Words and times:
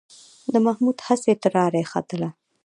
د 0.51 0.53
محمود 0.65 0.97
هسې 1.07 1.31
ټراري 1.41 1.83
ختله. 1.91 2.29